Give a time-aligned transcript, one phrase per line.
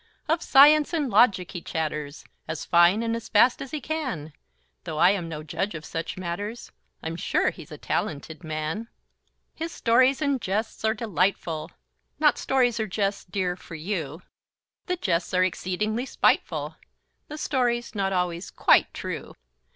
[0.27, 4.33] Of science and logic he chatters, As fine and as fast as he can;
[4.83, 6.71] Though I am no judge of such matters,
[7.03, 8.87] I'm sure he's a talented man.
[9.53, 11.69] His stories and jests are delightful;
[12.17, 14.23] Not stories or jests, dear, for you;
[14.87, 16.77] The jests are exceedingly spiteful,
[17.27, 19.35] The stories not always quite true.